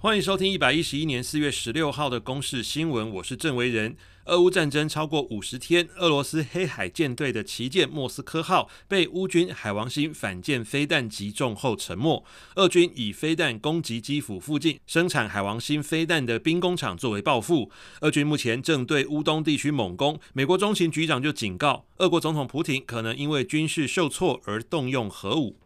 [0.00, 3.96] 欢迎收听一百一十一年四月十六号的公视新闻，我是郑维仁。
[4.26, 12.24] 俄乌战争超过五十天，俄罗斯黑海舰队的旗舰莫斯科号被乌军海王星反舰飞弹击中后沉没。
[12.54, 17.68] 俄军以飞弹攻击基辅附近生产海王星飞弹的兵工厂作为报复。
[18.02, 25.56] 俄军目前正对乌东地区猛攻，美国中情局长就警告，俄国总统普亭可能因为军事受挫而动用核武。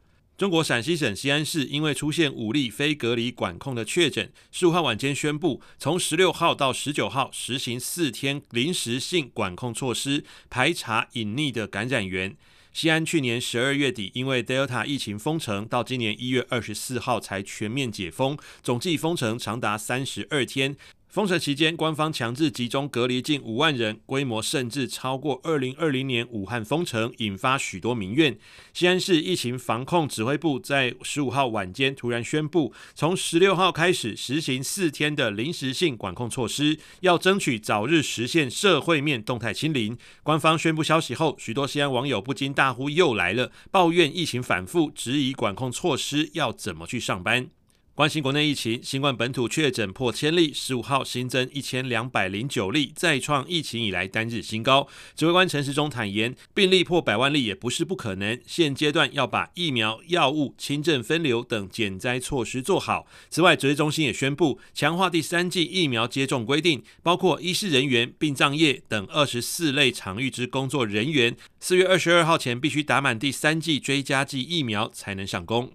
[0.42, 12.36] 中国陕西省西安市因为出现五例非隔离管控的确诊，十五号晚间宣布，从十六号到十九号实行四天临时性管控措施，排查隐匿的感染源。
[12.72, 20.76] 西安去年十二月底因为 Delta 疫情封城，到今年一月二十四号才全面解封，总计封城长达三十二天。
[21.12, 28.38] 封城期间，官方强制集中隔离近五万人，规模甚至超过二零二零年武汉封城，引发许多民怨。
[28.72, 39.94] 西安市疫情防控指挥部在十五号晚间突然宣布，从十六号开始实行四天的临时性管控措施，要争取早日实现社会面动态清零。
[40.22, 47.50] 官方宣布消息后，许多西安网友不禁大呼“又来了”，抱怨疫情反复，质疑管控措施要怎么去上班。
[47.94, 54.88] 关心国内疫情，新冠本土确诊破千例，十五号新增一千两百零九例，再创疫情以来单日新高。
[55.14, 63.06] 指挥官陈时中坦言，病例破百万例也不是不可能，现阶段要把疫苗、药物、轻症分流等减灾措施做好。
[63.28, 75.72] 此外，指挥中心也宣布强化第三季疫苗接种规定，包括医师人员、殡葬业等二十四类场域之工作人员，四月二十二号前必须打满第三季追加剂疫苗才能上工。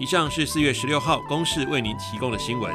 [0.00, 2.74] 以上是四月十六号公示为您提供的新闻。